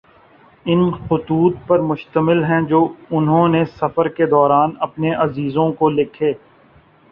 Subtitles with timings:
[0.65, 6.33] ان خطوط پر مشتمل ہیں جو انھوں نے سفر کے دوران اپنے عزیزوں کو لکھے